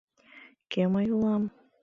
Кӧ 0.71 0.83
мый 0.93 1.07
улам? 1.15 1.43